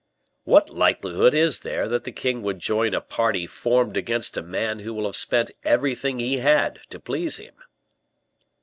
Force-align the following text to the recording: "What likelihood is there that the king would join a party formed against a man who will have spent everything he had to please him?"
"What 0.45 0.71
likelihood 0.71 1.35
is 1.35 1.59
there 1.59 1.87
that 1.87 2.05
the 2.05 2.11
king 2.11 2.41
would 2.41 2.57
join 2.57 2.95
a 2.95 3.01
party 3.01 3.45
formed 3.45 3.95
against 3.95 4.35
a 4.35 4.41
man 4.41 4.79
who 4.79 4.95
will 4.95 5.05
have 5.05 5.15
spent 5.15 5.51
everything 5.63 6.17
he 6.17 6.37
had 6.39 6.79
to 6.89 6.99
please 6.99 7.37
him?" 7.37 7.53